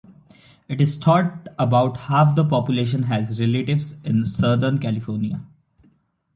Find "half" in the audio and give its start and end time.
1.97-2.35